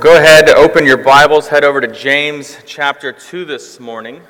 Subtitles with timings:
[0.00, 4.22] go ahead, open your Bibles, head over to James chapter 2 this morning.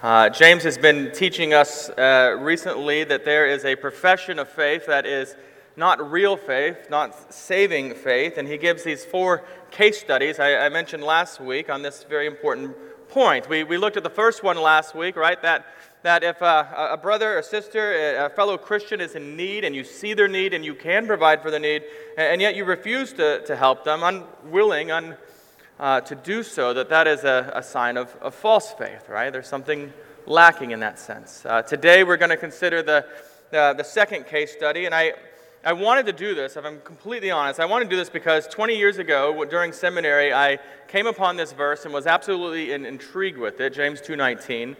[0.00, 4.86] Uh, James has been teaching us uh, recently that there is a profession of faith
[4.86, 5.34] that is
[5.76, 9.42] not real faith, not saving faith, and he gives these four
[9.72, 12.76] case studies I, I mentioned last week on this very important
[13.08, 13.48] point.
[13.48, 15.42] We, we looked at the first one last week, right?
[15.42, 15.66] That
[16.04, 19.82] that if a, a, brother or sister, a fellow Christian is in need and you
[19.82, 21.82] see their need and you can provide for their need,
[22.18, 25.16] and yet you refuse to, to help them, unwilling un,
[25.80, 29.32] uh, to do so, that that is a, a sign of, of, false faith, right?
[29.32, 29.94] There's something
[30.26, 31.46] lacking in that sense.
[31.46, 33.06] Uh, today we're going to consider the,
[33.50, 35.14] the, the second case study, and I,
[35.64, 37.60] I wanted to do this, if I'm completely honest.
[37.60, 41.52] I wanted to do this because 20 years ago, during seminary, I came upon this
[41.52, 44.76] verse and was absolutely in, intrigued with it, James 2.19.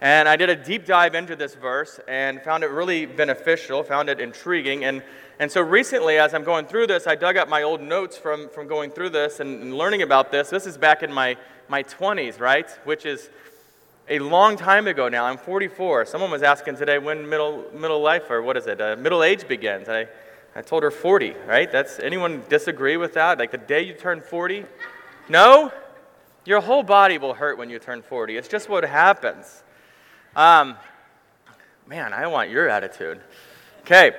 [0.00, 4.10] And I did a deep dive into this verse and found it really beneficial, found
[4.10, 4.84] it intriguing.
[4.84, 5.02] And,
[5.38, 8.50] and so recently, as I'm going through this, I dug up my old notes from,
[8.50, 10.50] from going through this and, and learning about this.
[10.50, 11.36] This is back in my,
[11.68, 12.68] my 20s, right?
[12.84, 13.30] Which is
[14.08, 15.24] a long time ago now.
[15.24, 16.04] I'm 44.
[16.04, 19.48] Someone was asking today when middle, middle life, or what is it, uh, middle age
[19.48, 19.88] begins.
[19.88, 20.08] I,
[20.54, 21.72] I told her 40, right?
[21.72, 23.38] That's, anyone disagree with that?
[23.38, 24.66] Like the day you turn 40?
[25.30, 25.72] No?
[26.44, 28.36] Your whole body will hurt when you turn 40.
[28.36, 29.62] It's just what happens.
[30.36, 30.76] Um,
[31.86, 33.20] man, I want your attitude.
[33.80, 34.12] Okay.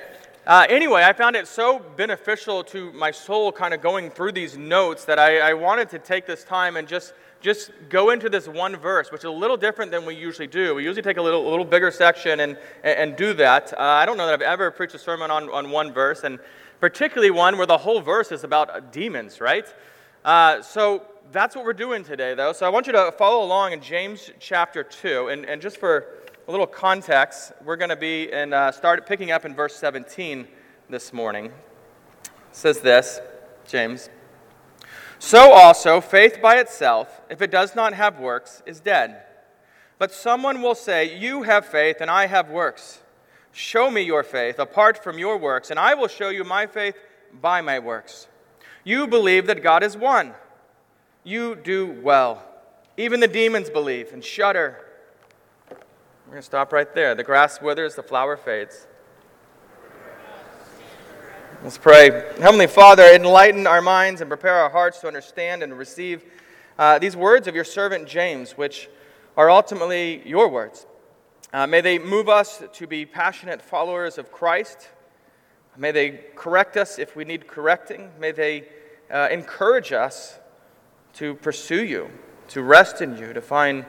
[0.47, 4.57] Uh, anyway, I found it so beneficial to my soul kind of going through these
[4.57, 8.47] notes that I, I, wanted to take this time and just, just go into this
[8.47, 10.73] one verse, which is a little different than we usually do.
[10.73, 13.73] We usually take a little, a little bigger section and, and, do that.
[13.73, 16.39] Uh, I don't know that I've ever preached a sermon on, on one verse, and
[16.79, 19.71] particularly one where the whole verse is about demons, right?
[20.25, 22.53] Uh, so that's what we're doing today, though.
[22.53, 25.29] So I want you to follow along in James chapter 2.
[25.29, 26.07] And, and just for
[26.47, 30.47] a little context, we're going to be and uh, start picking up in verse 17
[30.89, 31.45] this morning.
[31.45, 31.51] It
[32.51, 33.19] says this,
[33.67, 34.09] James.
[35.19, 39.23] So also, faith by itself, if it does not have works, is dead.
[39.97, 42.99] But someone will say, You have faith, and I have works.
[43.51, 46.95] Show me your faith apart from your works, and I will show you my faith
[47.41, 48.27] by my works.
[48.83, 50.35] You believe that God is one
[51.27, 52.41] you do well.
[52.95, 54.77] Even the demons believe and shudder.
[55.69, 57.15] We're going to stop right there.
[57.15, 58.87] The grass withers, the flower fades.
[61.63, 62.31] Let's pray.
[62.39, 66.23] Heavenly Father, enlighten our minds and prepare our hearts to understand and receive
[66.79, 68.89] uh, these words of your servant James, which
[69.35, 70.85] are ultimately your words.
[71.51, 74.87] Uh, may they move us to be passionate followers of Christ.
[75.75, 78.11] May they correct us if we need correcting.
[78.17, 78.69] May they
[79.11, 80.39] uh, encourage us
[81.17, 82.09] to pursue you,
[82.47, 83.85] to rest in you, to find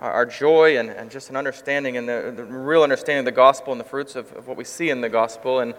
[0.00, 3.72] our joy and, and just an understanding and the, the real understanding of the gospel
[3.72, 5.60] and the fruits of, of what we see in the gospel.
[5.60, 5.74] And,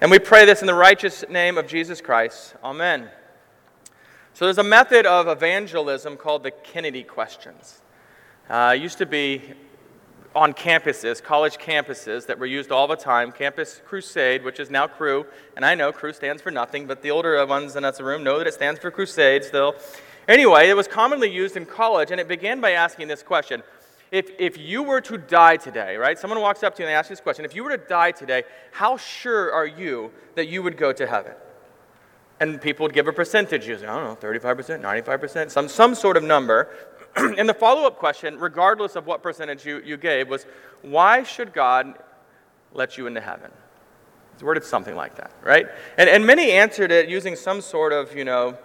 [0.00, 2.56] and we pray this in the righteous name of Jesus Christ.
[2.64, 3.08] Amen.
[4.34, 7.80] So there's a method of evangelism called the Kennedy questions.
[8.50, 9.42] Uh, used to be
[10.34, 13.30] on campuses, college campuses, that were used all the time.
[13.30, 15.24] Campus Crusade, which is now Cru,
[15.54, 18.38] and I know Cru stands for nothing, but the older ones in the room know
[18.38, 19.76] that it stands for Crusade still.
[20.28, 23.62] Anyway, it was commonly used in college, and it began by asking this question.
[24.12, 26.18] If, if you were to die today, right?
[26.18, 27.46] Someone walks up to you and they ask you this question.
[27.46, 31.06] If you were to die today, how sure are you that you would go to
[31.06, 31.32] heaven?
[32.38, 36.18] And people would give a percentage, using, I don't know, 35%, 95%, some, some sort
[36.18, 36.68] of number.
[37.16, 40.44] and the follow up question, regardless of what percentage you, you gave, was
[40.82, 41.94] why should God
[42.74, 43.50] let you into heaven?
[44.34, 45.66] It's worded something like that, right?
[45.96, 48.58] And, and many answered it using some sort of, you know,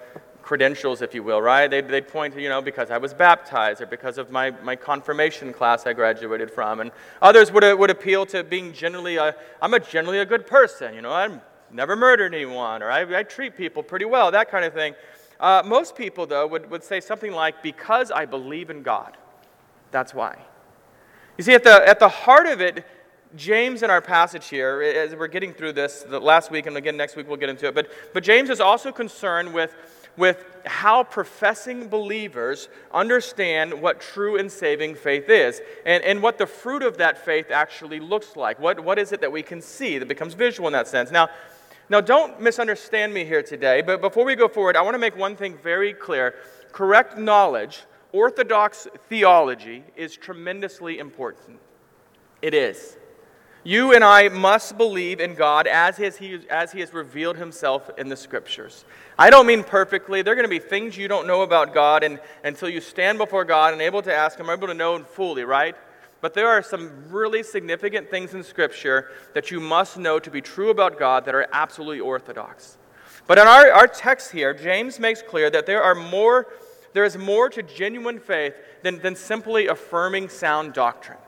[0.47, 1.69] credentials, if you will, right?
[1.69, 4.77] They'd, they'd point to, you know, because I was baptized or because of my, my
[4.77, 6.79] confirmation class I graduated from.
[6.79, 6.91] And
[7.21, 11.01] others would, would appeal to being generally, a, I'm a generally a good person, you
[11.01, 14.73] know, I've never murdered anyone or I, I treat people pretty well, that kind of
[14.73, 14.95] thing.
[15.37, 19.17] Uh, most people, though, would, would say something like, because I believe in God.
[19.91, 20.37] That's why.
[21.37, 22.85] You see, at the, at the heart of it,
[23.35, 26.95] James in our passage here, as we're getting through this, the last week and again
[26.95, 29.75] next week we'll get into it, but, but James is also concerned with
[30.17, 36.45] with how professing believers understand what true and saving faith is and, and what the
[36.47, 38.59] fruit of that faith actually looks like.
[38.59, 41.11] What, what is it that we can see that becomes visual in that sense?
[41.11, 41.29] Now,
[41.89, 45.15] now, don't misunderstand me here today, but before we go forward, I want to make
[45.15, 46.35] one thing very clear.
[46.73, 51.59] Correct knowledge, orthodox theology, is tremendously important.
[52.41, 52.97] It is.
[53.67, 58.07] You and I must believe in God as, he, as He has revealed Himself in
[58.07, 58.85] the Scriptures.
[59.19, 60.21] I don't mean perfectly.
[60.21, 63.17] There are going to be things you don't know about God and, until you stand
[63.17, 65.75] before God and able to ask Him, able to know fully, right?
[66.21, 70.39] But there are some really significant things in Scripture that you must know to be
[70.39, 72.77] true about God that are absolutely orthodox.
[73.27, 76.47] But in our, our text here, James makes clear that there are more,
[76.93, 78.53] there is more to genuine faith
[78.83, 81.19] than, than simply affirming sound doctrine.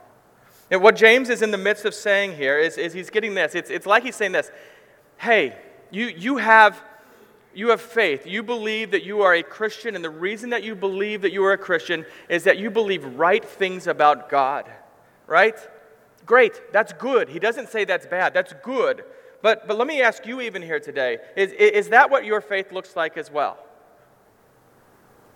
[0.70, 3.54] And what James is in the midst of saying here is, is he's getting this.
[3.54, 4.50] It's, it's like he's saying this
[5.18, 5.56] Hey,
[5.90, 6.82] you, you, have,
[7.54, 8.26] you have faith.
[8.26, 11.44] You believe that you are a Christian, and the reason that you believe that you
[11.44, 14.70] are a Christian is that you believe right things about God,
[15.26, 15.56] right?
[16.24, 17.28] Great, that's good.
[17.28, 19.04] He doesn't say that's bad, that's good.
[19.42, 22.72] But, but let me ask you, even here today, is, is that what your faith
[22.72, 23.58] looks like as well?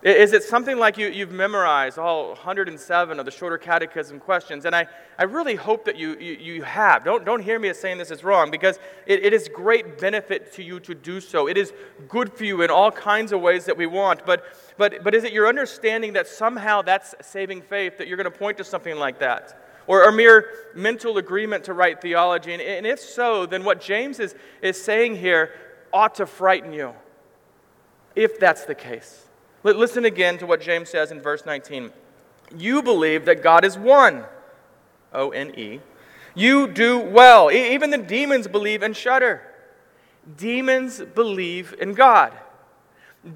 [0.04, 4.66] Is it something like you, you've memorized all 107 of the shorter catechism questions?
[4.66, 4.86] And I,
[5.18, 7.06] I really hope that you, you, you have.
[7.06, 10.52] Don't, don't hear me as saying this is wrong because it, it is great benefit
[10.52, 11.48] to you to do so.
[11.48, 11.72] It is
[12.06, 14.26] good for you in all kinds of ways that we want.
[14.26, 14.44] But,
[14.76, 18.38] but, but is it your understanding that somehow that's saving faith, that you're going to
[18.38, 19.58] point to something like that?
[19.86, 22.52] Or a mere mental agreement to right theology?
[22.52, 25.50] And, and if so, then what James is, is saying here
[25.94, 26.92] ought to frighten you,
[28.14, 29.24] if that's the case.
[29.64, 31.90] Listen again to what James says in verse 19.
[32.56, 34.25] You believe that God is one,
[35.12, 35.81] O N E.
[36.34, 37.50] You do well.
[37.50, 39.43] Even the demons believe and shudder.
[40.37, 42.32] Demons believe in God.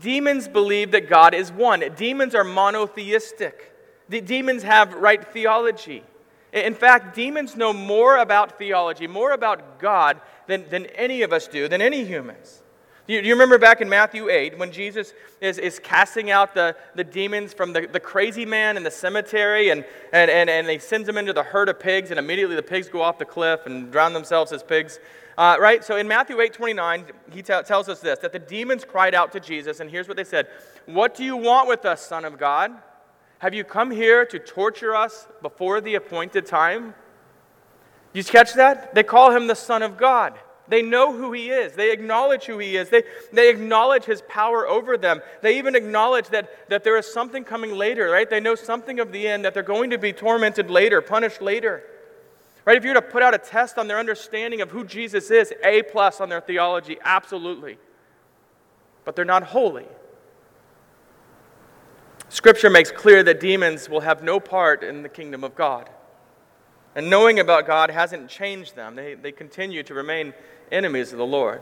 [0.01, 1.83] Demons believe that God is one.
[1.97, 3.73] Demons are monotheistic.
[4.09, 6.03] The demons have right theology.
[6.53, 11.47] In fact, demons know more about theology, more about God than, than any of us
[11.47, 12.58] do, than any humans.
[13.09, 16.55] Do you, do you, remember back in Matthew 8 when Jesus is, is casting out
[16.55, 19.83] the, the demons from the, the crazy man in the cemetery and,
[20.13, 22.87] and, and, and he sends them into the herd of pigs and immediately the pigs
[22.91, 25.01] go off the cliff and drown themselves as pigs?
[25.39, 25.83] Uh, right?
[25.83, 29.33] So in Matthew 8 29, he t- tells us this that the demons cried out
[29.33, 30.49] to Jesus, and here's what they said
[30.85, 32.73] What do you want with us, Son of God?
[33.39, 36.93] Have you come here to torture us before the appointed time?
[38.13, 38.95] You catch that?
[38.95, 40.35] They call him the Son of God.
[40.69, 41.73] They know who he is.
[41.73, 42.91] They acknowledge who he is.
[42.91, 45.23] They, they acknowledge his power over them.
[45.41, 48.29] They even acknowledge that, that there is something coming later, right?
[48.29, 51.82] They know something of the end, that they're going to be tormented later, punished later.
[52.67, 52.76] Right?
[52.76, 55.55] If you were to put out a test on their understanding of who Jesus is,
[55.65, 57.79] A plus on their theology, absolutely.
[59.06, 59.87] But they're not holy.
[62.29, 65.88] Scripture makes clear that demons will have no part in the kingdom of God.
[66.94, 68.97] And knowing about God hasn't changed them.
[68.97, 70.35] They, they continue to remain
[70.73, 71.61] enemies of the Lord.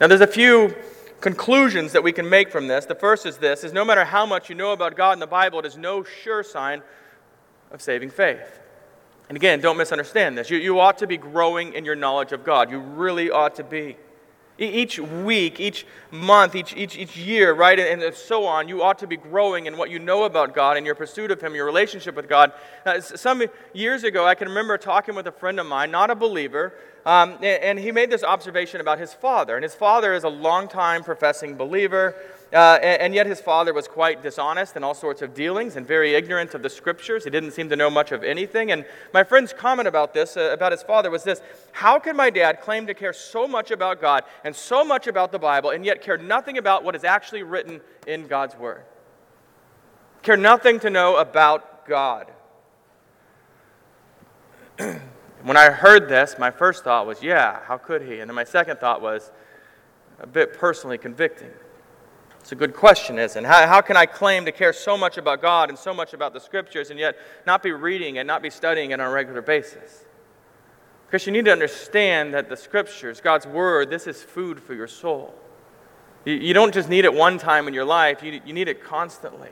[0.00, 0.74] Now, there's a few
[1.20, 2.84] conclusions that we can make from this.
[2.84, 5.26] The first is this is no matter how much you know about God in the
[5.26, 6.82] Bible, it is no sure sign
[7.70, 8.60] of saving faith.
[9.28, 10.50] And again, don't misunderstand this.
[10.50, 12.70] You, you ought to be growing in your knowledge of God.
[12.70, 13.96] You really ought to be.
[14.58, 19.06] Each week, each month, each, each, each year, right, and so on, you ought to
[19.06, 22.14] be growing in what you know about God and your pursuit of Him, your relationship
[22.14, 22.52] with God.
[22.84, 26.14] Uh, some years ago, I can remember talking with a friend of mine, not a
[26.14, 29.56] believer, um, and he made this observation about his father.
[29.56, 32.14] And his father is a longtime professing believer.
[32.52, 35.86] Uh, and, and, yet his father was quite dishonest in all sorts of dealings and
[35.86, 37.24] very ignorant of the scriptures.
[37.24, 38.72] He didn't seem to know much of anything.
[38.72, 38.84] And
[39.14, 41.40] my friend's comment about this, uh, about his father, was this
[41.72, 45.32] How can my dad claim to care so much about God and so much about
[45.32, 48.84] the Bible and yet care nothing about what is actually written in God's Word?
[50.22, 52.30] Care nothing to know about God.
[55.42, 58.20] when I heard this, my first thought was, Yeah, how could he?
[58.20, 59.32] And then my second thought was
[60.20, 61.50] a bit personally convicting.
[62.42, 63.46] It's a good question, isn't it?
[63.46, 66.32] How, how can I claim to care so much about God and so much about
[66.32, 69.42] the Scriptures and yet not be reading and not be studying it on a regular
[69.42, 70.04] basis?
[71.06, 74.88] Because you need to understand that the Scriptures, God's Word, this is food for your
[74.88, 75.32] soul.
[76.24, 78.82] You, you don't just need it one time in your life, you, you need it
[78.82, 79.50] constantly.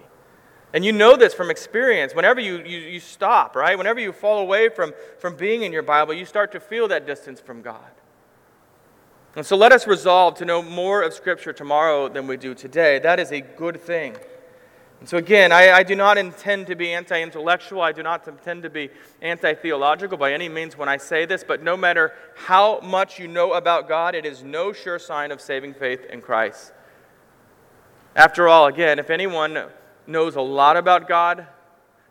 [0.73, 2.12] And you know this from experience.
[2.12, 3.78] Whenever you, you, you stop, right?
[3.78, 7.06] Whenever you fall away from, from being in your Bible, you start to feel that
[7.06, 7.90] distance from God.
[9.37, 12.99] And so let us resolve to know more of Scripture tomorrow than we do today.
[12.99, 14.16] That is a good thing.
[14.99, 17.80] And so, again, I, I do not intend to be anti intellectual.
[17.80, 18.90] I do not intend to be
[19.22, 23.26] anti theological by any means when I say this, but no matter how much you
[23.26, 26.72] know about God, it is no sure sign of saving faith in Christ.
[28.14, 29.68] After all, again, if anyone
[30.06, 31.46] knows a lot about God,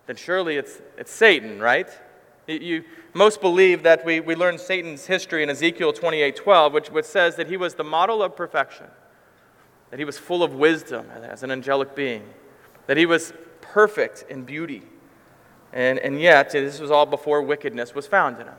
[0.07, 1.89] then surely it's, it's Satan, right?
[2.50, 7.06] You, most believe that we, we learn Satan's history in Ezekiel 28 12, which, which
[7.06, 8.88] says that he was the model of perfection,
[9.91, 12.24] that he was full of wisdom as an angelic being,
[12.88, 14.84] that he was perfect in beauty.
[15.72, 18.56] And, and yet, this was all before wickedness was found in him.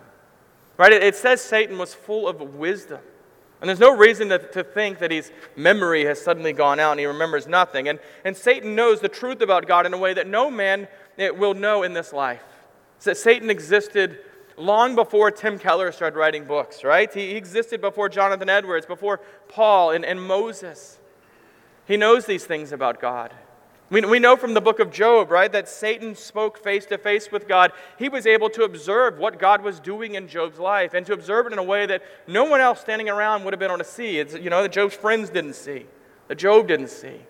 [0.76, 0.92] Right?
[0.92, 3.00] It, it says Satan was full of wisdom.
[3.60, 7.00] And there's no reason to, to think that his memory has suddenly gone out and
[7.00, 7.88] he remembers nothing.
[7.88, 11.28] And, and Satan knows the truth about God in a way that no man eh,
[11.28, 12.42] will know in this life.
[13.00, 14.18] So Satan existed
[14.58, 17.12] long before Tim Keller started writing books, right?
[17.12, 20.98] He existed before Jonathan Edwards, before Paul and, and Moses.
[21.86, 23.32] He knows these things about God.
[23.88, 27.32] We, we know from the book of Job, right, that Satan spoke face to face
[27.32, 27.72] with God.
[27.98, 31.46] He was able to observe what God was doing in Job's life and to observe
[31.46, 33.84] it in a way that no one else standing around would have been able to
[33.84, 34.18] see.
[34.18, 35.86] It's, you know, that Job's friends didn't see,
[36.28, 37.20] that Job didn't see.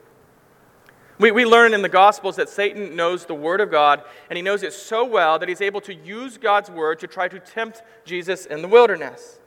[1.20, 4.42] We, we learn in the Gospels that Satan knows the Word of God, and he
[4.42, 7.82] knows it so well that he's able to use God's Word to try to tempt
[8.06, 9.38] Jesus in the wilderness.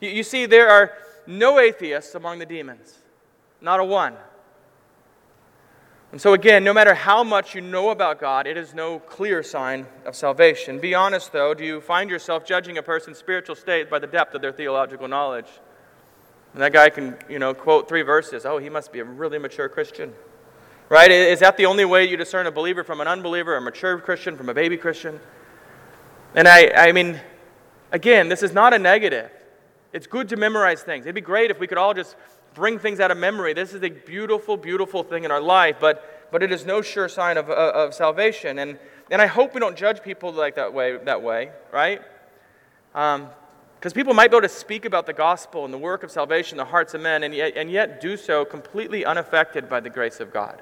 [0.00, 0.92] You, you see, there are
[1.24, 2.98] no atheists among the demons,
[3.60, 4.16] not a one.
[6.10, 9.44] And so, again, no matter how much you know about God, it is no clear
[9.44, 10.80] sign of salvation.
[10.80, 14.34] Be honest, though, do you find yourself judging a person's spiritual state by the depth
[14.34, 15.46] of their theological knowledge?
[16.52, 18.44] And that guy can, you know, quote three verses.
[18.44, 20.12] Oh, he must be a really mature Christian.
[20.92, 21.10] Right?
[21.10, 24.36] Is that the only way you discern a believer from an unbeliever, a mature Christian
[24.36, 25.18] from a baby Christian?
[26.34, 27.18] And I, I mean,
[27.92, 29.30] again, this is not a negative.
[29.94, 31.06] It's good to memorize things.
[31.06, 32.14] It'd be great if we could all just
[32.52, 33.54] bring things out of memory.
[33.54, 37.08] This is a beautiful, beautiful thing in our life, but, but it is no sure
[37.08, 38.58] sign of, of, of salvation.
[38.58, 38.78] And,
[39.10, 42.02] and I hope we don't judge people like that way, that way right?
[42.92, 46.10] Because um, people might be able to speak about the gospel and the work of
[46.10, 49.88] salvation the hearts of men, and yet, and yet do so completely unaffected by the
[49.88, 50.60] grace of God.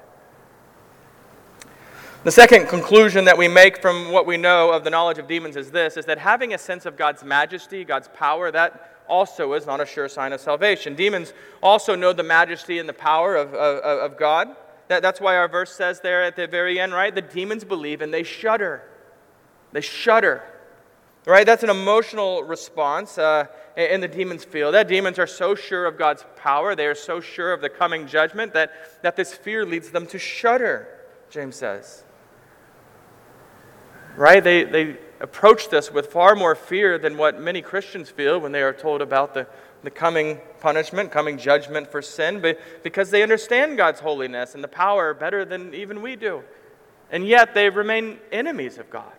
[2.23, 5.55] The second conclusion that we make from what we know of the knowledge of demons
[5.55, 9.65] is this is that having a sense of God's majesty, God's power, that also is
[9.65, 10.93] not a sure sign of salvation.
[10.93, 14.55] Demons also know the majesty and the power of, of, of God.
[14.87, 17.13] That, that's why our verse says there at the very end, right?
[17.13, 18.83] The demons believe and they shudder.
[19.71, 20.43] They shudder.
[21.25, 21.45] Right?
[21.45, 24.71] That's an emotional response uh, in the demons feel.
[24.71, 28.05] That demons are so sure of God's power, they are so sure of the coming
[28.05, 30.87] judgment that, that this fear leads them to shudder,
[31.31, 32.03] James says
[34.15, 34.43] right?
[34.43, 38.61] They, they approach this with far more fear than what many Christians feel when they
[38.61, 39.47] are told about the,
[39.83, 44.67] the coming punishment, coming judgment for sin, but because they understand God's holiness and the
[44.67, 46.43] power better than even we do.
[47.11, 49.13] And yet they remain enemies of God.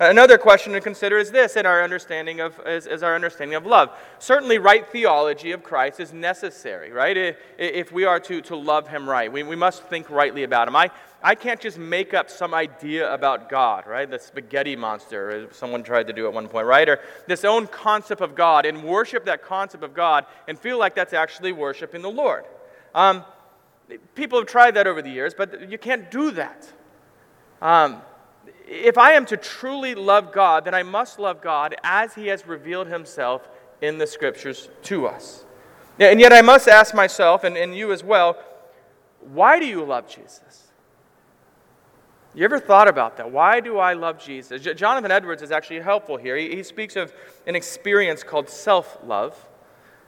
[0.00, 3.66] Another question to consider is this in our understanding of, is, is, our understanding of
[3.66, 3.90] love.
[4.18, 7.36] Certainly, right theology of Christ is necessary, right?
[7.58, 10.74] If we are to, to love him right, we, we must think rightly about him.
[10.74, 10.90] I,
[11.22, 14.10] I can't just make up some idea about God, right?
[14.10, 16.88] The spaghetti monster, someone tried to do at one point, right?
[16.88, 20.94] Or this own concept of God and worship that concept of God and feel like
[20.94, 22.46] that's actually worshiping the Lord.
[22.94, 23.22] Um,
[24.14, 26.72] people have tried that over the years, but you can't do that.
[27.60, 28.00] Um,
[28.66, 32.46] if I am to truly love God, then I must love God as He has
[32.46, 33.48] revealed Himself
[33.82, 35.44] in the Scriptures to us.
[35.98, 38.38] And yet I must ask myself, and, and you as well,
[39.20, 40.68] why do you love Jesus?
[42.34, 43.30] You ever thought about that?
[43.30, 44.62] Why do I love Jesus?
[44.62, 46.36] J- Jonathan Edwards is actually helpful here.
[46.36, 47.12] He, he speaks of
[47.46, 49.48] an experience called self love.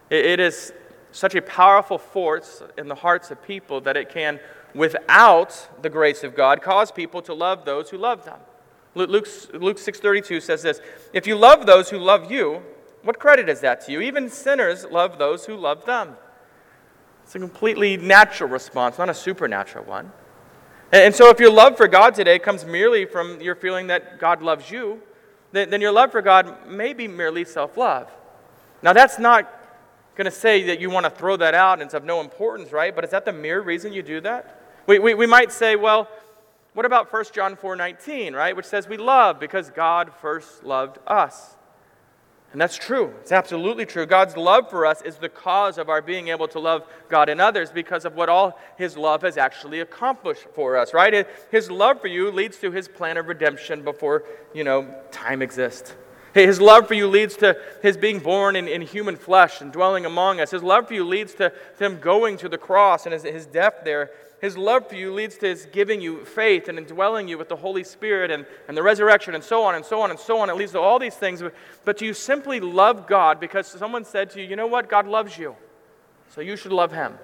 [0.09, 0.73] It, it is
[1.11, 4.39] such a powerful force in the hearts of people that it can,
[4.75, 8.39] without the grace of God, cause people to love those who love them.
[8.95, 10.81] Luke, Luke 6.32 says this,
[11.13, 12.63] If you love those who love you,
[13.03, 14.01] what credit is that to you?
[14.01, 16.17] Even sinners love those who love them.
[17.25, 20.13] It's a completely natural response, not a supernatural one.
[20.93, 24.43] And so if your love for God today comes merely from your feeling that God
[24.43, 25.01] loves you,
[25.53, 28.11] then your love for God may be merely self love.
[28.83, 29.51] Now, that's not
[30.17, 32.73] going to say that you want to throw that out and it's of no importance,
[32.73, 32.95] right?
[32.95, 34.62] But is that the mere reason you do that?
[34.87, 36.09] We, we, we might say, well,
[36.75, 38.57] what about 1 John 4 19, right?
[38.57, 41.57] Which says we love because God first loved us.
[42.53, 43.15] And that's true.
[43.23, 44.05] It's absolutely true.
[44.05, 47.41] God's love for us is the cause of our being able to love God and
[47.41, 51.27] others because of what all His love has actually accomplished for us, right?
[51.51, 54.25] His love for you leads to His plan of redemption before,
[54.55, 55.95] you know, time exists.
[56.35, 60.05] His love for you leads to His being born in, in human flesh and dwelling
[60.05, 60.51] among us.
[60.51, 63.47] His love for you leads to, to Him going to the cross and His, his
[63.47, 64.11] death there
[64.43, 67.55] his love for you leads to His giving you faith and indwelling you with the
[67.55, 70.51] Holy Spirit and, and the resurrection and so on and so on and so on.
[70.51, 71.41] It leads to all these things.
[71.85, 74.89] But do you simply love God because someone said to you, you know what?
[74.89, 75.55] God loves you.
[76.29, 77.17] So you should love Him.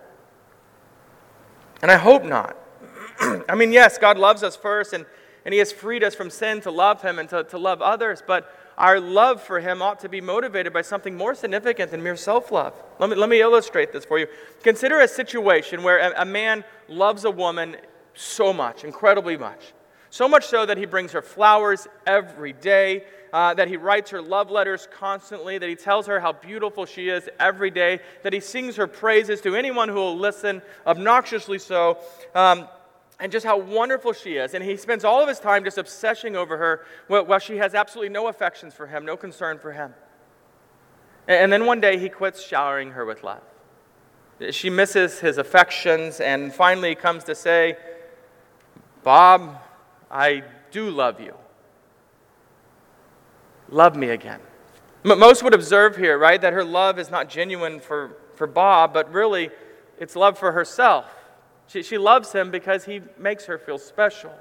[1.83, 2.57] And I hope not.
[3.49, 5.05] I mean, yes, God loves us first and,
[5.45, 8.23] and He has freed us from sin to love Him and to, to love others.
[8.25, 8.49] But
[8.79, 12.51] our love for him ought to be motivated by something more significant than mere self
[12.53, 12.73] love.
[12.99, 14.29] Let me, let me illustrate this for you.
[14.63, 17.77] Consider a situation where a, a man loves a woman
[18.15, 19.75] so much, incredibly much.
[20.11, 24.23] So much so that he brings her flowers every day, uh, that he writes her
[24.23, 28.41] love letters constantly, that he tells her how beautiful she is every day, that he
[28.41, 31.99] sings her praises to anyone who will listen, obnoxiously so.
[32.35, 32.69] Um,
[33.21, 34.55] and just how wonderful she is.
[34.55, 38.11] And he spends all of his time just obsessing over her while she has absolutely
[38.11, 39.95] no affections for him, no concern for him.
[41.27, 43.43] And then one day he quits showering her with love.
[44.51, 47.77] She misses his affections and finally comes to say,
[49.03, 49.61] Bob,
[50.11, 51.35] I do love you.
[53.69, 54.41] Love me again.
[55.05, 59.13] Most would observe here, right, that her love is not genuine for, for Bob, but
[59.13, 59.51] really
[59.99, 61.07] it's love for herself.
[61.69, 64.33] She, she loves him because he makes her feel special.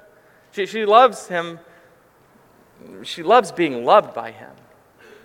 [0.50, 1.60] She, she loves him,
[3.02, 4.50] she loves being loved by him,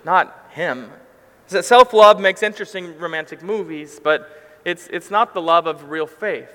[0.04, 0.90] not him.
[1.46, 6.50] Self love makes interesting romantic movies, but it's, it's not the love of real faith.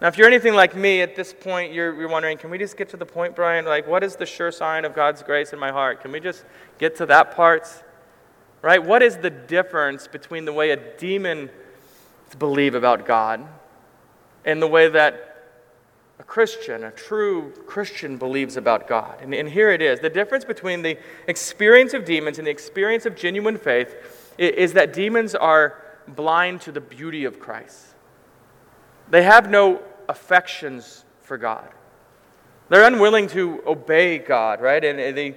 [0.00, 2.76] Now, if you're anything like me at this point, you're, you're wondering, can we just
[2.76, 3.66] get to the point, Brian?
[3.66, 6.00] Like, what is the sure sign of God's grace in my heart?
[6.00, 6.44] Can we just
[6.78, 7.68] get to that part?
[8.62, 8.82] Right?
[8.82, 11.50] What is the difference between the way a demon
[12.38, 13.46] believe about God
[14.44, 15.26] and the way that
[16.18, 19.18] a Christian, a true Christian, believes about God?
[19.20, 20.00] And, and here it is.
[20.00, 23.94] The difference between the experience of demons and the experience of genuine faith
[24.38, 27.86] is, is that demons are blind to the beauty of Christ.
[29.10, 31.68] They have no affections for God.
[32.68, 34.84] They're unwilling to obey God, right?
[34.84, 35.36] And they,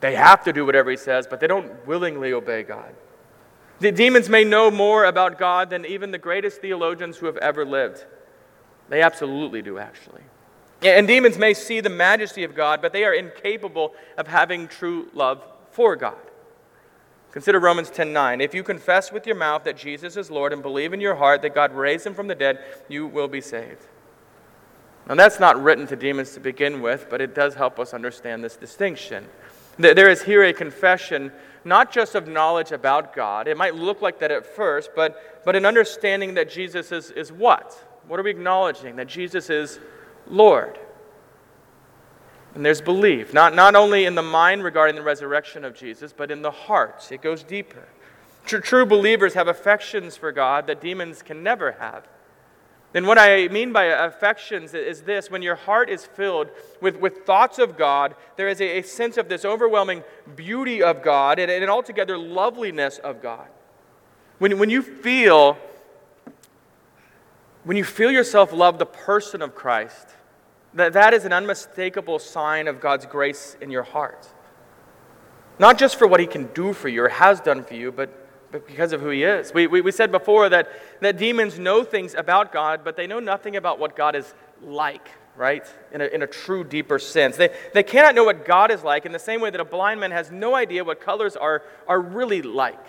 [0.00, 2.94] they have to do whatever He says, but they don't willingly obey God.
[3.80, 7.64] The demons may know more about God than even the greatest theologians who have ever
[7.64, 8.04] lived.
[8.88, 10.22] They absolutely do, actually.
[10.82, 15.08] And demons may see the majesty of God, but they are incapable of having true
[15.14, 16.16] love for God.
[17.32, 18.40] Consider Romans 10:9.
[18.40, 21.42] If you confess with your mouth that Jesus is Lord and believe in your heart
[21.42, 23.86] that God raised him from the dead, you will be saved.
[25.08, 28.44] Now that's not written to demons to begin with, but it does help us understand
[28.44, 29.26] this distinction.
[29.78, 31.32] There is here a confession
[31.64, 33.48] not just of knowledge about God.
[33.48, 37.32] It might look like that at first, but, but an understanding that Jesus is, is
[37.32, 37.72] what?
[38.06, 38.96] What are we acknowledging?
[38.96, 39.78] That Jesus is
[40.26, 40.78] Lord.
[42.54, 46.30] And there's belief, not, not only in the mind regarding the resurrection of Jesus, but
[46.30, 47.10] in the heart.
[47.10, 47.88] It goes deeper.
[48.44, 52.06] True, true believers have affections for God that demons can never have.
[52.94, 56.48] And what I mean by affections is this when your heart is filled
[56.80, 60.04] with, with thoughts of God, there is a, a sense of this overwhelming
[60.36, 63.48] beauty of God and, and an altogether loveliness of God.
[64.38, 65.58] When, when you feel
[67.64, 70.08] when you feel yourself love the person of Christ,
[70.74, 74.28] that, that is an unmistakable sign of God's grace in your heart.
[75.58, 78.23] Not just for what He can do for you or has done for you, but,
[78.66, 79.52] because of who He is.
[79.52, 80.68] We, we, we said before that,
[81.00, 85.08] that demons know things about God, but they know nothing about what God is like,
[85.36, 85.66] right?
[85.92, 87.36] In a, in a true, deeper sense.
[87.36, 90.00] They, they cannot know what God is like in the same way that a blind
[90.00, 92.84] man has no idea what colors are, are really like.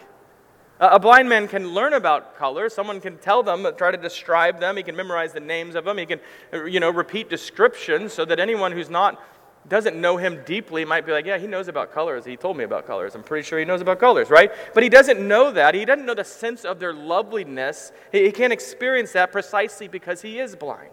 [0.78, 2.74] A blind man can learn about colors.
[2.74, 4.76] Someone can tell them, try to describe them.
[4.76, 5.98] He can memorize the names of them.
[5.98, 6.20] He can,
[6.52, 9.24] uh, you know, repeat descriptions so that anyone who's not
[9.68, 12.24] doesn't know him deeply might be like, yeah, he knows about colors.
[12.24, 13.16] He told me about colors.
[13.16, 14.52] I'm pretty sure he knows about colors, right?
[14.74, 15.74] But he doesn't know that.
[15.74, 17.92] He doesn't know the sense of their loveliness.
[18.12, 20.92] He, he can't experience that precisely because he is blind.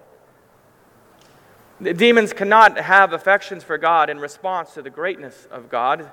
[1.81, 6.11] The demons cannot have affections for God in response to the greatness of God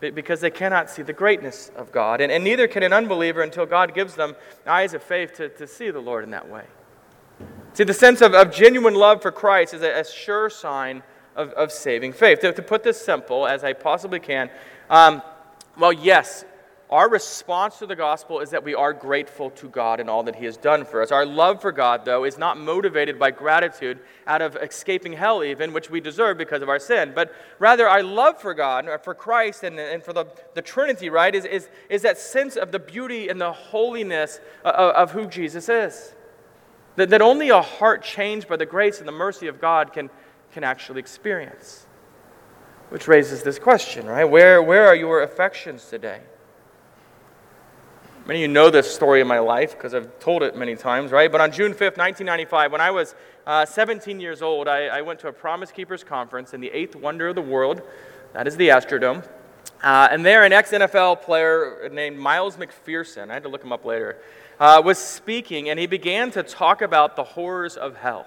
[0.00, 2.20] because they cannot see the greatness of God.
[2.20, 5.66] And, and neither can an unbeliever until God gives them eyes of faith to, to
[5.66, 6.64] see the Lord in that way.
[7.72, 11.02] See, the sense of, of genuine love for Christ is a, a sure sign
[11.38, 12.40] of, of saving faith.
[12.40, 14.50] To, to, put this simple as I possibly can,
[14.90, 15.22] um,
[15.78, 16.44] well, yes,
[16.90, 20.36] our response to the gospel is that we are grateful to God and all that
[20.36, 21.12] He has done for us.
[21.12, 25.74] Our love for God, though, is not motivated by gratitude out of escaping hell, even,
[25.74, 29.64] which we deserve because of our sin, but rather our love for God, for Christ,
[29.64, 33.28] and, and for the, the Trinity, right, is, is, is that sense of the beauty
[33.28, 36.14] and the holiness of, of who Jesus is.
[36.96, 40.08] That, that only a heart changed by the grace and the mercy of God can,
[40.58, 41.86] can actually experience.
[42.88, 44.24] Which raises this question, right?
[44.24, 46.18] Where, where are your affections today?
[48.26, 51.12] Many of you know this story in my life because I've told it many times,
[51.12, 51.30] right?
[51.30, 53.14] But on June 5th, 1995, when I was
[53.46, 56.96] uh, 17 years old, I, I, went to a Promise Keepers conference in the eighth
[56.96, 57.80] wonder of the world.
[58.32, 59.24] That is the Astrodome.
[59.80, 63.70] Uh, and there, an ex NFL player named Miles McPherson, I had to look him
[63.70, 64.18] up later,
[64.58, 68.26] uh, was speaking, and he began to talk about the horrors of hell.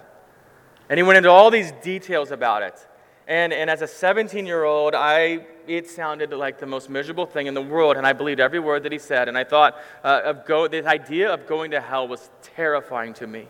[0.92, 2.86] And he went into all these details about it.
[3.26, 7.46] And, and as a 17 year old, I, it sounded like the most miserable thing
[7.46, 9.26] in the world, and I believed every word that he said.
[9.26, 13.26] And I thought uh, of go, the idea of going to hell was terrifying to
[13.26, 13.48] me.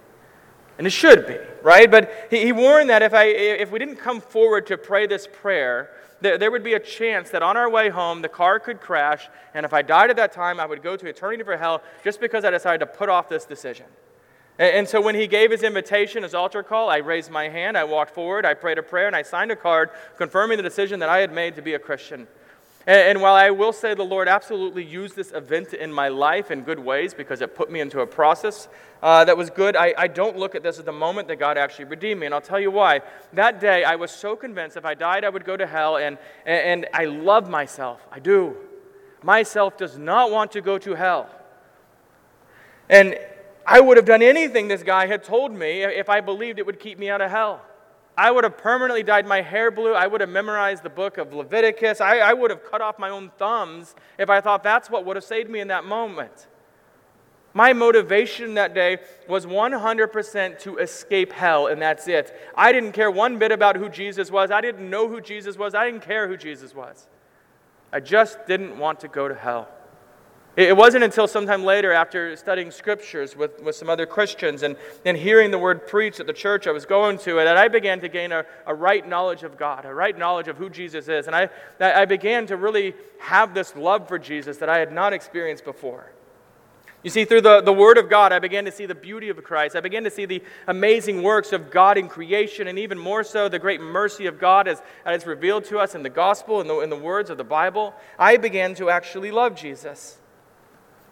[0.78, 1.90] And it should be, right?
[1.90, 5.26] But he, he warned that if, I, if we didn't come forward to pray this
[5.26, 8.80] prayer, there, there would be a chance that on our way home, the car could
[8.80, 11.82] crash, and if I died at that time, I would go to eternity for hell
[12.04, 13.86] just because I decided to put off this decision.
[14.58, 17.84] And, so when he gave his invitation, his altar call, I raised my hand, I
[17.84, 21.08] walked forward, I prayed a prayer, and I signed a card confirming the decision that
[21.08, 22.26] I had made to be a Christian.
[22.86, 26.62] And, while I will say the Lord absolutely used this event in my life in
[26.62, 28.68] good ways because it put me into a process
[29.02, 31.56] uh, that was good, I, I don't look at this as the moment that God
[31.56, 32.26] actually redeemed me.
[32.26, 33.00] And I'll tell you why.
[33.34, 36.18] That day, I was so convinced if I died, I would go to hell, and,
[36.44, 38.04] and, and I love myself.
[38.10, 38.56] I do.
[39.22, 41.30] Myself does not want to go to hell.
[42.88, 43.16] And
[43.66, 46.80] I would have done anything this guy had told me if I believed it would
[46.80, 47.62] keep me out of hell.
[48.16, 49.94] I would have permanently dyed my hair blue.
[49.94, 52.00] I would have memorized the book of Leviticus.
[52.00, 55.16] I, I, would have cut off my own thumbs if I thought that's what would
[55.16, 56.48] have saved me in that moment.
[57.54, 58.98] My motivation that day
[59.28, 62.34] was 100% to escape hell, and that's it.
[62.54, 64.50] I didn't care one bit about who Jesus was.
[64.50, 65.74] I didn't know who Jesus was.
[65.74, 67.06] I didn't care who Jesus was.
[67.92, 69.68] I just didn't want to go to hell.
[70.54, 75.16] It wasn't until sometime later, after studying scriptures with, with some other Christians and, and
[75.16, 78.08] hearing the word preached at the church I was going to, that I began to
[78.08, 81.26] gain a, a right knowledge of God, a right knowledge of who Jesus is.
[81.26, 81.48] And I,
[81.80, 86.12] I began to really have this love for Jesus that I had not experienced before.
[87.02, 89.42] You see, through the, the Word of God, I began to see the beauty of
[89.42, 89.74] Christ.
[89.74, 93.48] I began to see the amazing works of God in creation, and even more so,
[93.48, 96.78] the great mercy of God as, as revealed to us in the gospel and the,
[96.80, 97.94] in the words of the Bible.
[98.18, 100.18] I began to actually love Jesus.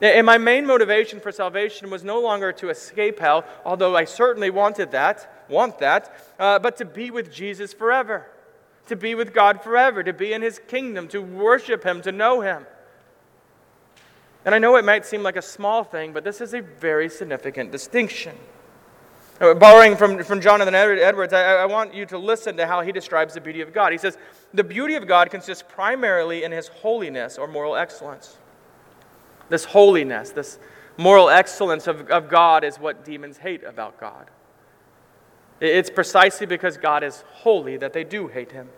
[0.00, 4.48] And my main motivation for salvation was no longer to escape hell, although I certainly
[4.48, 8.26] wanted that, want that, uh, but to be with Jesus forever,
[8.86, 12.40] to be with God forever, to be in his kingdom, to worship him, to know
[12.40, 12.66] him.
[14.46, 17.10] And I know it might seem like a small thing, but this is a very
[17.10, 18.36] significant distinction.
[19.38, 23.34] Borrowing from, from Jonathan Edwards, I, I want you to listen to how he describes
[23.34, 23.92] the beauty of God.
[23.92, 24.18] He says,
[24.52, 28.36] The beauty of God consists primarily in his holiness or moral excellence.
[29.50, 30.58] This holiness, this
[30.96, 34.30] moral excellence of, of God is what demons hate about God.
[35.60, 38.68] It's precisely because God is holy that they do hate him.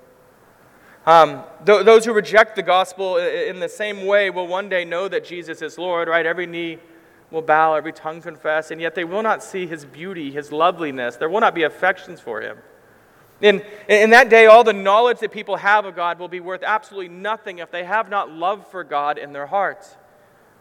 [1.06, 5.08] Um, th- those who reject the gospel in the same way will one day know
[5.08, 6.24] that Jesus is Lord, right?
[6.24, 6.78] Every knee
[7.30, 11.16] will bow, every tongue confess, and yet they will not see his beauty, his loveliness.
[11.16, 12.58] There will not be affections for him.
[13.40, 16.62] In, in that day, all the knowledge that people have of God will be worth
[16.62, 19.96] absolutely nothing if they have not love for God in their hearts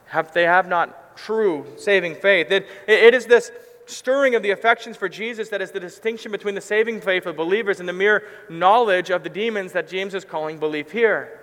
[0.06, 2.52] have, they have not true saving faith.
[2.52, 3.52] It, it is this
[3.86, 7.36] stirring of the affections for Jesus that is the distinction between the saving faith of
[7.36, 11.40] believers and the mere knowledge of the demons that James is calling belief here.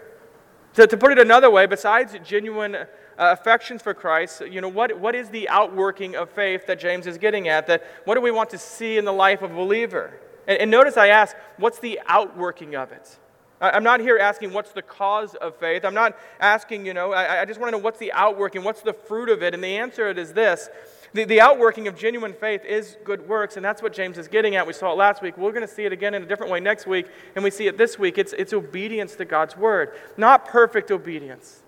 [0.74, 2.86] To, to put it another way, besides genuine uh,
[3.18, 7.18] affections for Christ, you know, what, what is the outworking of faith that James is
[7.18, 7.66] getting at?
[7.66, 10.18] That what do we want to see in the life of a believer?
[10.46, 13.18] And, and notice I ask, what's the outworking of it?
[13.60, 15.84] I'm not here asking what's the cause of faith.
[15.84, 18.82] I'm not asking, you know, I, I just want to know what's the outworking, what's
[18.82, 19.52] the fruit of it.
[19.52, 20.68] And the answer to it is this
[21.14, 24.56] the, the outworking of genuine faith is good works, and that's what James is getting
[24.56, 24.66] at.
[24.66, 25.38] We saw it last week.
[25.38, 27.66] We're going to see it again in a different way next week, and we see
[27.66, 28.18] it this week.
[28.18, 31.62] It's, it's obedience to God's word, not perfect obedience,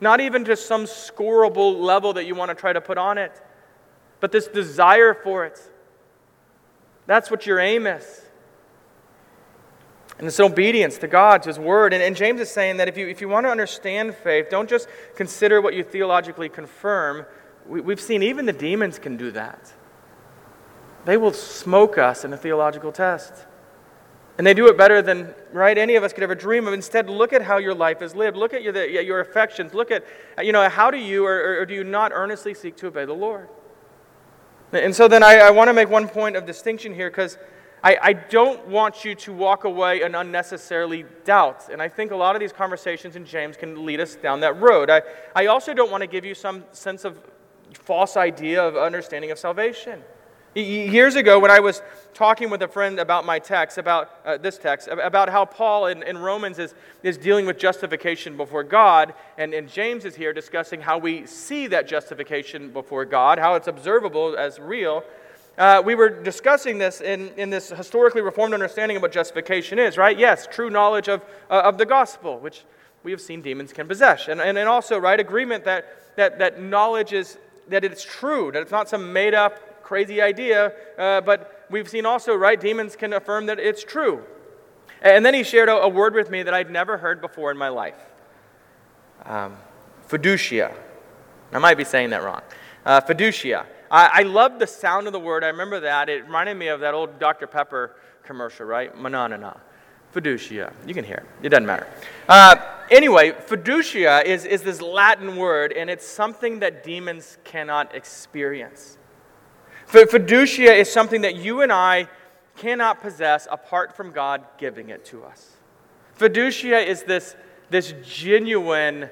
[0.00, 3.40] not even just some scoreable level that you want to try to put on it,
[4.20, 5.60] but this desire for it.
[7.06, 8.22] That's what your aim is.
[10.18, 11.92] And it's obedience to God, to His Word.
[11.92, 14.68] And, and James is saying that if you, if you want to understand faith, don't
[14.68, 17.24] just consider what you theologically confirm.
[17.66, 19.72] We, we've seen even the demons can do that.
[21.04, 23.32] They will smoke us in a theological test.
[24.38, 26.74] And they do it better than, right, any of us could ever dream of.
[26.74, 28.36] Instead, look at how your life is lived.
[28.36, 29.74] Look at your, the, your affections.
[29.74, 30.04] Look at,
[30.40, 33.14] you know, how do you or, or do you not earnestly seek to obey the
[33.14, 33.48] Lord?
[34.72, 37.38] And so then I, I want to make one point of distinction here because
[37.82, 41.68] I, I don't want you to walk away and unnecessarily doubt.
[41.70, 44.60] And I think a lot of these conversations in James can lead us down that
[44.60, 44.90] road.
[44.90, 45.02] I,
[45.34, 47.18] I also don't want to give you some sense of
[47.72, 50.02] false idea of understanding of salvation.
[50.54, 51.82] Years ago, when I was
[52.14, 56.02] talking with a friend about my text, about uh, this text, about how Paul in,
[56.02, 60.80] in, Romans is, is dealing with justification before God, and, and James is here discussing
[60.80, 65.04] how we see that justification before God, how it's observable as real,
[65.58, 69.98] uh, we were discussing this in, in this historically reformed understanding of what justification is,
[69.98, 70.18] right?
[70.18, 72.64] Yes, true knowledge of, uh, of the gospel, which
[73.02, 74.28] we have seen demons can possess.
[74.28, 78.62] And, and, and also, right, agreement that, that, that knowledge is, that it's true, that
[78.62, 83.12] it's not some made up crazy idea, uh, but we've seen also, right, demons can
[83.12, 84.22] affirm that it's true.
[85.02, 87.58] And then he shared a, a word with me that I'd never heard before in
[87.58, 87.96] my life
[89.24, 89.56] um,
[90.08, 90.72] fiducia.
[91.52, 92.42] I might be saying that wrong.
[92.84, 93.64] Uh, fiducia.
[93.90, 95.44] I, I love the sound of the word.
[95.44, 96.08] I remember that.
[96.08, 97.46] It reminded me of that old Dr.
[97.46, 98.96] Pepper commercial, right?
[98.96, 99.60] Manana.
[100.14, 100.72] Fiducia.
[100.86, 101.46] You can hear it.
[101.46, 101.86] It doesn't matter.
[102.28, 102.56] Uh,
[102.90, 108.96] anyway, fiducia is, is this Latin word, and it's something that demons cannot experience.
[109.86, 112.08] Fiducia is something that you and I
[112.56, 115.56] cannot possess apart from God giving it to us.
[116.18, 117.36] Fiducia is this,
[117.70, 119.08] this genuine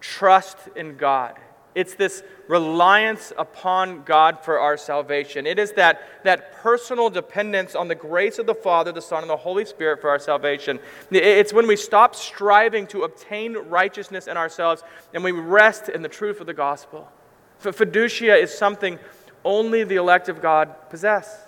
[0.00, 1.36] trust in God.
[1.76, 5.46] It's this reliance upon God for our salvation.
[5.46, 9.28] It is that, that personal dependence on the grace of the Father, the Son, and
[9.28, 10.80] the Holy Spirit for our salvation.
[11.10, 16.08] It's when we stop striving to obtain righteousness in ourselves and we rest in the
[16.08, 17.12] truth of the gospel.
[17.60, 18.98] Fiducia is something
[19.44, 21.46] only the elect of God possess.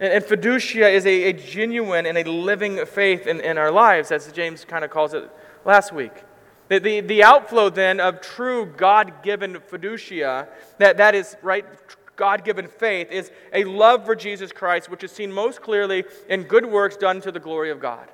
[0.00, 4.32] And, fiducia is a, a, genuine and a living faith in, in our lives, as
[4.32, 5.30] James kind of calls it
[5.64, 6.24] last week.
[6.68, 10.48] The, the, the outflow then of true God given fiducia,
[10.78, 11.66] that, that is, right,
[12.16, 16.44] God given faith, is a love for Jesus Christ, which is seen most clearly in
[16.44, 18.08] good works done to the glory of God.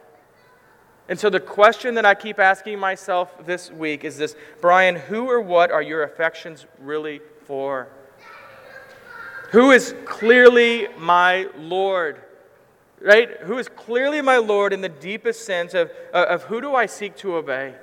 [1.08, 5.30] And so the question that I keep asking myself this week is this Brian, who
[5.30, 7.88] or what are your affections really for?
[9.50, 12.20] Who is clearly my Lord?
[13.00, 13.30] Right?
[13.40, 17.16] Who is clearly my Lord in the deepest sense of, of who do I seek
[17.18, 17.74] to obey?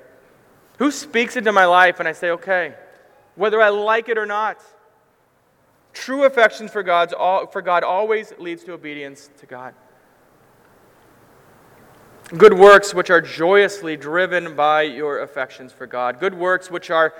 [0.77, 2.75] Who speaks into my life and I say, okay,
[3.35, 4.61] whether I like it or not?
[5.93, 7.13] True affection for, God's,
[7.51, 9.73] for God always leads to obedience to God.
[12.37, 16.19] Good works which are joyously driven by your affections for God.
[16.19, 17.13] Good works which are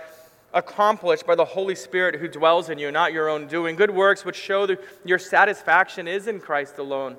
[0.54, 3.76] accomplished by the Holy Spirit who dwells in you, not your own doing.
[3.76, 7.18] Good works which show that your satisfaction is in Christ alone.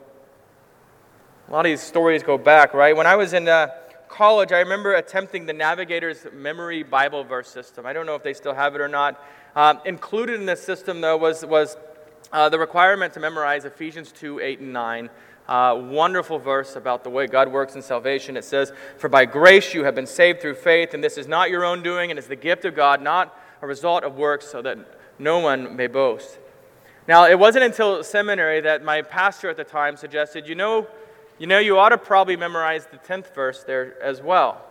[1.49, 2.97] A lot of these stories go back, right?
[2.97, 3.69] When I was in uh,
[4.09, 7.87] college, I remember attempting the Navigator's Memory Bible Verse system.
[7.87, 9.23] I don't know if they still have it or not.
[9.55, 11.77] Um, included in this system, though, was, was
[12.33, 15.11] uh, the requirement to memorize Ephesians 2 8 and 9.
[15.49, 18.37] Uh, wonderful verse about the way God works in salvation.
[18.37, 21.51] It says, For by grace you have been saved through faith, and this is not
[21.51, 24.61] your own doing, and is the gift of God, not a result of works, so
[24.63, 24.79] that
[25.19, 26.39] no one may boast.
[27.07, 30.89] Now, it wasn't until seminary that my pastor at the time suggested, You know,
[31.39, 34.65] you know, you ought to probably memorize the 10th verse there as well.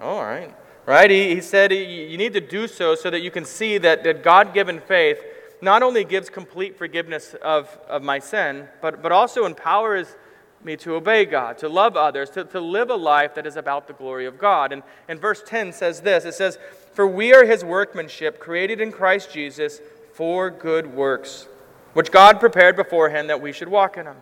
[0.00, 0.54] All right.
[0.86, 1.10] Right?
[1.10, 4.22] He, he said you need to do so so that you can see that, that
[4.22, 5.18] God given faith
[5.60, 10.14] not only gives complete forgiveness of, of my sin, but, but also empowers
[10.62, 13.86] me to obey God, to love others, to, to live a life that is about
[13.86, 14.72] the glory of God.
[14.72, 16.58] And, and verse 10 says this it says,
[16.92, 19.80] For we are his workmanship, created in Christ Jesus
[20.14, 21.48] for good works,
[21.92, 24.16] which God prepared beforehand that we should walk in them.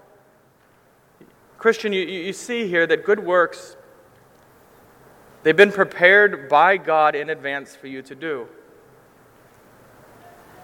[1.62, 3.76] Christian, you, you see here that good works,
[5.44, 8.48] they've been prepared by God in advance for you to do.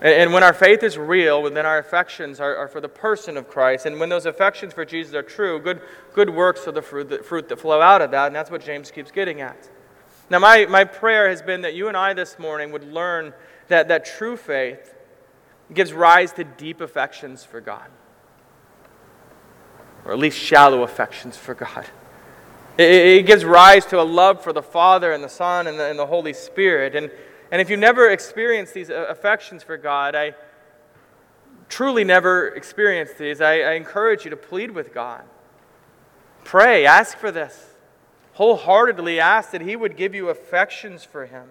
[0.01, 3.37] And, and when our faith is real, then our affections are, are, for the person
[3.37, 3.87] of Christ.
[3.87, 5.83] And when those affections for Jesus are true, good,
[6.15, 8.27] good works are the fruit that, fruit that flow out of that.
[8.27, 9.71] And that's what James keeps getting at.
[10.31, 13.33] Now, my, my prayer has been that you and I this morning would learn
[13.69, 14.97] that, that true faith
[15.73, 17.89] gives rise to deep affections for God
[20.05, 21.87] or at least shallow affections for God.
[22.77, 25.85] It, it gives rise to a love for the Father and the Son and the,
[25.91, 26.95] and the Holy Spirit.
[26.95, 27.11] And,
[27.51, 30.35] and if you never experienced these affections for God, I
[31.69, 35.23] truly never experienced these, I, I encourage you to plead with God.
[36.45, 37.75] Pray, ask for this.
[38.35, 41.49] Wholeheartedly ask that He would give you affections for Him.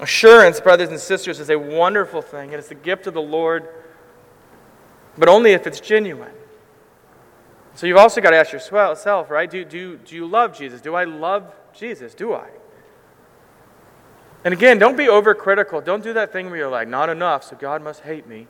[0.00, 2.52] Assurance, brothers and sisters, is a wonderful thing.
[2.52, 3.68] It is the gift of the Lord
[5.20, 6.32] but only if it's genuine.
[7.74, 9.48] So you've also got to ask yourself, right?
[9.48, 10.80] Do, do, do you love Jesus?
[10.80, 12.14] Do I love Jesus?
[12.14, 12.48] Do I?
[14.44, 15.84] And again, don't be overcritical.
[15.84, 18.48] Don't do that thing where you're like, not enough, so God must hate me.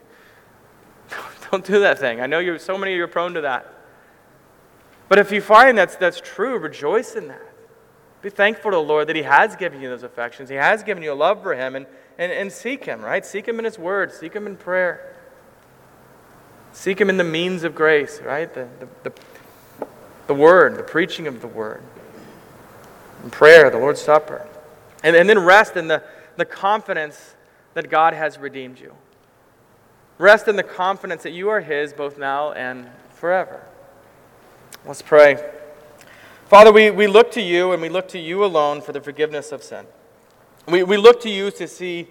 [1.51, 2.21] don't do that thing.
[2.21, 3.71] I know you so many of you are prone to that.
[5.09, 7.41] But if you find that's, that's true, rejoice in that.
[8.21, 10.49] Be thankful to the Lord that He has given you those affections.
[10.49, 11.85] He has given you a love for Him, and,
[12.17, 13.25] and, and seek Him, right?
[13.25, 15.10] Seek Him in His Word, seek Him in prayer.
[16.73, 18.53] Seek Him in the means of grace, right?
[18.53, 19.87] The, the, the,
[20.27, 21.83] the Word, the preaching of the Word,
[23.23, 24.47] and prayer, the Lord's Supper.
[25.03, 26.03] And, and then rest in the,
[26.37, 27.35] the confidence
[27.73, 28.95] that God has redeemed you.
[30.17, 33.65] Rest in the confidence that you are His both now and forever.
[34.85, 35.43] Let's pray.
[36.47, 39.51] Father, we, we look to you and we look to you alone for the forgiveness
[39.51, 39.85] of sin.
[40.67, 42.07] We, we look to you to see,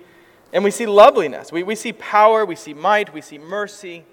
[0.53, 1.53] and we see loveliness.
[1.53, 4.05] We, we see power, we see might, we see mercy.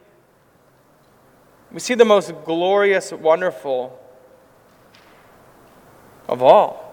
[1.71, 3.99] We see the most glorious, wonderful
[6.27, 6.83] of all.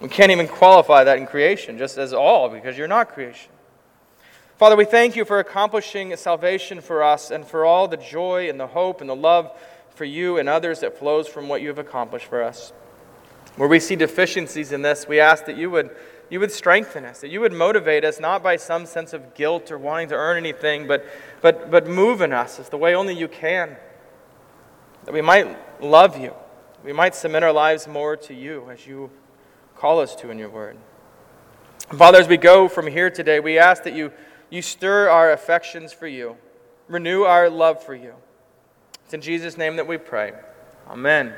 [0.00, 3.50] We can't even qualify that in creation, just as all, because you're not creation.
[4.58, 8.58] Father, we thank you for accomplishing salvation for us and for all the joy and
[8.58, 9.50] the hope and the love
[9.90, 12.72] for you and others that flows from what you have accomplished for us.
[13.56, 15.90] Where we see deficiencies in this, we ask that you would
[16.28, 19.70] you would strengthen us, that you would motivate us not by some sense of guilt
[19.70, 21.06] or wanting to earn anything, but,
[21.46, 23.76] but, but move in us as the way only you can.
[25.04, 26.34] That we might love you,
[26.84, 29.12] we might submit our lives more to you as you
[29.76, 30.76] call us to in your word.
[31.96, 34.10] Father, as we go from here today, we ask that you,
[34.50, 36.36] you stir our affections for you,
[36.88, 38.14] renew our love for you.
[39.04, 40.32] It's in Jesus' name that we pray.
[40.88, 41.32] Amen.